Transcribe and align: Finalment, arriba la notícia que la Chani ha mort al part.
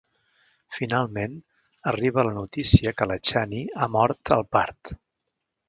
Finalment, 0.77 1.35
arriba 1.91 2.25
la 2.29 2.33
notícia 2.39 2.95
que 3.01 3.09
la 3.13 3.21
Chani 3.29 3.63
ha 3.87 3.91
mort 3.99 4.35
al 4.39 4.47
part. 4.59 4.95